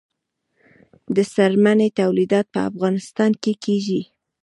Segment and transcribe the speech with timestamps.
[1.15, 4.01] د څرمنې تولیدات په افغانستان کې کیږي